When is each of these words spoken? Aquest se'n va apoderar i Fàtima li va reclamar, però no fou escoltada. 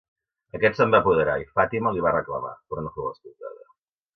Aquest 0.59 0.79
se'n 0.79 0.95
va 0.95 1.01
apoderar 1.03 1.35
i 1.43 1.45
Fàtima 1.59 1.93
li 1.97 2.03
va 2.09 2.15
reclamar, 2.17 2.57
però 2.73 2.87
no 2.87 2.95
fou 2.97 3.11
escoltada. 3.13 3.71